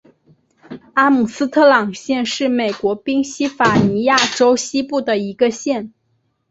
[0.95, 5.93] 阿姆斯特朗县是美国宾夕法尼亚州西部的一个县。